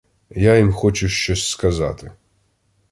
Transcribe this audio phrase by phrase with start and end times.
[0.35, 2.11] Я їм хочу щось сказати.